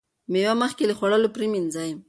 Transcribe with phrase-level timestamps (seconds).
[0.31, 1.91] مېوه مخکې له خوړلو پریمنځئ.